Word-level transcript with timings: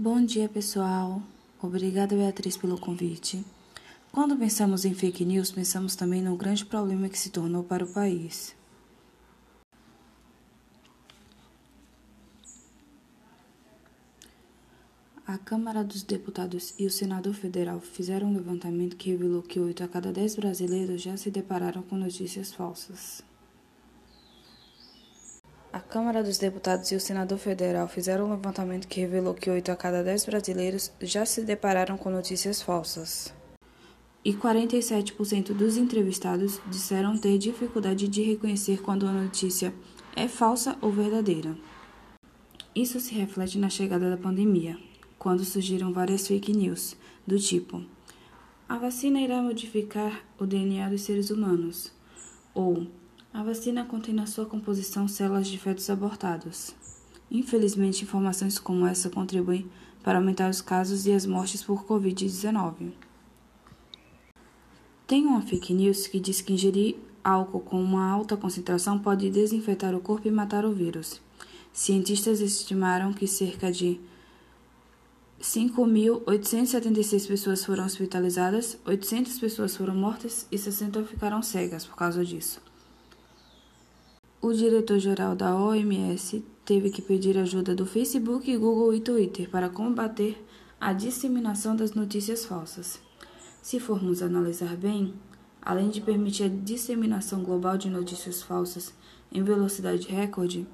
Bom 0.00 0.24
dia, 0.24 0.48
pessoal. 0.48 1.20
Obrigada, 1.60 2.14
Beatriz, 2.14 2.56
pelo 2.56 2.78
convite. 2.78 3.44
Quando 4.12 4.36
pensamos 4.36 4.84
em 4.84 4.94
fake 4.94 5.24
news, 5.24 5.50
pensamos 5.50 5.96
também 5.96 6.22
no 6.22 6.36
grande 6.36 6.64
problema 6.64 7.08
que 7.08 7.18
se 7.18 7.30
tornou 7.30 7.64
para 7.64 7.84
o 7.84 7.92
país. 7.92 8.54
A 15.26 15.36
Câmara 15.36 15.82
dos 15.82 16.04
Deputados 16.04 16.74
e 16.78 16.86
o 16.86 16.90
Senador 16.92 17.34
Federal 17.34 17.80
fizeram 17.80 18.28
um 18.28 18.34
levantamento 18.34 18.94
que 18.94 19.10
revelou 19.10 19.42
que 19.42 19.58
8 19.58 19.82
a 19.82 19.88
cada 19.88 20.12
10 20.12 20.36
brasileiros 20.36 21.02
já 21.02 21.16
se 21.16 21.28
depararam 21.28 21.82
com 21.82 21.96
notícias 21.96 22.52
falsas. 22.54 23.27
A 25.78 25.80
Câmara 25.80 26.24
dos 26.24 26.38
Deputados 26.38 26.90
e 26.90 26.96
o 26.96 27.00
Senador 27.00 27.38
Federal 27.38 27.86
fizeram 27.86 28.26
um 28.26 28.30
levantamento 28.32 28.88
que 28.88 28.98
revelou 28.98 29.32
que 29.32 29.48
8 29.48 29.70
a 29.70 29.76
cada 29.76 30.02
10 30.02 30.24
brasileiros 30.24 30.90
já 31.00 31.24
se 31.24 31.42
depararam 31.42 31.96
com 31.96 32.10
notícias 32.10 32.60
falsas. 32.60 33.32
E 34.24 34.34
47% 34.34 35.52
dos 35.54 35.76
entrevistados 35.76 36.60
disseram 36.66 37.16
ter 37.16 37.38
dificuldade 37.38 38.08
de 38.08 38.22
reconhecer 38.22 38.82
quando 38.82 39.06
a 39.06 39.12
notícia 39.12 39.72
é 40.16 40.26
falsa 40.26 40.76
ou 40.80 40.90
verdadeira. 40.90 41.56
Isso 42.74 42.98
se 42.98 43.14
reflete 43.14 43.56
na 43.56 43.70
chegada 43.70 44.10
da 44.10 44.16
pandemia, 44.16 44.76
quando 45.16 45.44
surgiram 45.44 45.92
várias 45.92 46.26
fake 46.26 46.52
news, 46.56 46.96
do 47.24 47.38
tipo: 47.38 47.84
a 48.68 48.78
vacina 48.78 49.20
irá 49.20 49.40
modificar 49.40 50.24
o 50.40 50.44
DNA 50.44 50.88
dos 50.88 51.02
seres 51.02 51.30
humanos, 51.30 51.92
ou 52.52 52.88
a 53.38 53.42
vacina 53.44 53.84
contém 53.84 54.12
na 54.12 54.26
sua 54.26 54.44
composição 54.44 55.06
células 55.06 55.46
de 55.46 55.56
fetos 55.56 55.88
abortados. 55.88 56.74
Infelizmente, 57.30 58.02
informações 58.02 58.58
como 58.58 58.84
essa 58.84 59.08
contribuem 59.08 59.70
para 60.02 60.18
aumentar 60.18 60.50
os 60.50 60.60
casos 60.60 61.06
e 61.06 61.12
as 61.12 61.24
mortes 61.24 61.62
por 61.62 61.84
Covid-19. 61.84 62.90
Tem 65.06 65.24
uma 65.24 65.40
fake 65.40 65.72
news 65.72 66.08
que 66.08 66.18
diz 66.18 66.40
que 66.40 66.52
ingerir 66.52 66.96
álcool 67.22 67.60
com 67.60 67.80
uma 67.80 68.10
alta 68.10 68.36
concentração 68.36 68.98
pode 68.98 69.30
desinfetar 69.30 69.94
o 69.94 70.00
corpo 70.00 70.26
e 70.26 70.32
matar 70.32 70.64
o 70.64 70.72
vírus. 70.72 71.20
Cientistas 71.72 72.40
estimaram 72.40 73.12
que 73.12 73.28
cerca 73.28 73.70
de 73.70 74.00
5.876 75.40 77.28
pessoas 77.28 77.64
foram 77.64 77.84
hospitalizadas, 77.84 78.76
800 78.84 79.38
pessoas 79.38 79.76
foram 79.76 79.94
mortas 79.94 80.44
e 80.50 80.58
60 80.58 81.04
ficaram 81.04 81.40
cegas 81.40 81.86
por 81.86 81.94
causa 81.94 82.24
disso. 82.24 82.66
O 84.40 84.52
diretor-geral 84.52 85.34
da 85.34 85.56
OMS 85.56 86.44
teve 86.64 86.90
que 86.90 87.02
pedir 87.02 87.36
ajuda 87.36 87.74
do 87.74 87.84
Facebook, 87.84 88.56
Google 88.56 88.94
e 88.94 89.00
Twitter 89.00 89.50
para 89.50 89.68
combater 89.68 90.40
a 90.80 90.92
disseminação 90.92 91.74
das 91.74 91.92
notícias 91.92 92.44
falsas. 92.44 93.00
Se 93.60 93.80
formos 93.80 94.22
analisar 94.22 94.76
bem, 94.76 95.12
além 95.60 95.90
de 95.90 96.00
permitir 96.00 96.44
a 96.44 96.48
disseminação 96.48 97.42
global 97.42 97.76
de 97.76 97.90
notícias 97.90 98.40
falsas 98.40 98.94
em 99.32 99.42
velocidade 99.42 100.06
recorde, 100.06 100.64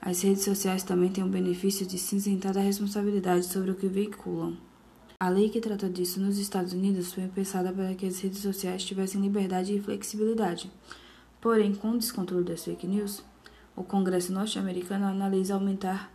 as 0.00 0.22
redes 0.22 0.42
sociais 0.42 0.82
também 0.82 1.10
têm 1.10 1.22
o 1.22 1.28
benefício 1.28 1.86
de 1.86 1.98
cinzentar 1.98 2.56
a 2.56 2.62
responsabilidade 2.62 3.44
sobre 3.44 3.70
o 3.70 3.74
que 3.74 3.86
veiculam. 3.86 4.56
A 5.20 5.28
lei 5.28 5.50
que 5.50 5.60
trata 5.60 5.90
disso 5.90 6.18
nos 6.18 6.38
Estados 6.38 6.72
Unidos 6.72 7.12
foi 7.12 7.28
pensada 7.28 7.70
para 7.70 7.94
que 7.94 8.06
as 8.06 8.18
redes 8.18 8.38
sociais 8.38 8.82
tivessem 8.82 9.20
liberdade 9.20 9.76
e 9.76 9.80
flexibilidade 9.82 10.72
Porém, 11.40 11.74
com 11.74 11.92
o 11.92 11.98
descontrole 11.98 12.44
das 12.44 12.64
fake 12.64 12.86
news, 12.86 13.24
o 13.74 13.82
Congresso 13.82 14.32
norte-americano 14.32 15.06
analisa 15.06 15.54
aumentar 15.54 16.12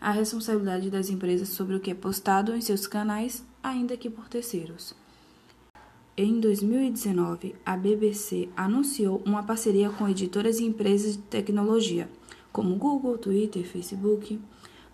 a 0.00 0.10
responsabilidade 0.10 0.90
das 0.90 1.08
empresas 1.08 1.48
sobre 1.48 1.76
o 1.76 1.80
que 1.80 1.90
é 1.90 1.94
postado 1.94 2.54
em 2.54 2.60
seus 2.60 2.86
canais, 2.86 3.42
ainda 3.62 3.96
que 3.96 4.10
por 4.10 4.28
terceiros. 4.28 4.94
Em 6.18 6.40
2019, 6.40 7.54
a 7.64 7.76
BBC 7.76 8.48
anunciou 8.56 9.22
uma 9.24 9.42
parceria 9.42 9.90
com 9.90 10.08
editoras 10.08 10.58
e 10.58 10.64
empresas 10.64 11.16
de 11.16 11.22
tecnologia, 11.22 12.08
como 12.52 12.76
Google, 12.76 13.18
Twitter, 13.18 13.64
Facebook, 13.64 14.40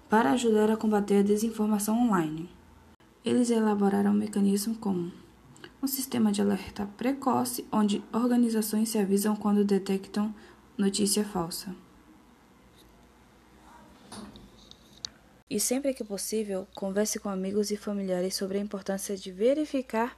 para 0.08 0.32
ajudar 0.32 0.70
a 0.70 0.76
combater 0.76 1.18
a 1.18 1.22
desinformação 1.22 1.96
online. 1.96 2.48
Eles 3.24 3.50
elaboraram 3.50 4.10
um 4.10 4.14
mecanismo 4.14 4.74
como 4.74 5.12
um 5.82 5.86
sistema 5.88 6.30
de 6.30 6.40
alerta 6.40 6.86
precoce 6.96 7.66
onde 7.72 8.04
organizações 8.12 8.88
se 8.88 8.98
avisam 8.98 9.34
quando 9.34 9.64
detectam 9.64 10.32
notícia 10.78 11.24
falsa. 11.24 11.74
E 15.50 15.58
sempre 15.58 15.92
que 15.92 16.04
possível, 16.04 16.66
converse 16.74 17.18
com 17.18 17.28
amigos 17.28 17.70
e 17.70 17.76
familiares 17.76 18.34
sobre 18.34 18.58
a 18.58 18.60
importância 18.60 19.16
de 19.16 19.30
verificar 19.32 20.14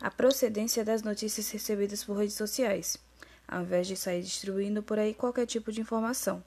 a 0.00 0.10
procedência 0.10 0.84
das 0.84 1.02
notícias 1.02 1.48
recebidas 1.50 2.02
por 2.02 2.16
redes 2.16 2.34
sociais, 2.34 2.96
ao 3.46 3.62
invés 3.62 3.86
de 3.86 3.96
sair 3.96 4.22
distribuindo 4.22 4.82
por 4.82 4.98
aí 4.98 5.14
qualquer 5.14 5.46
tipo 5.46 5.70
de 5.70 5.80
informação. 5.80 6.42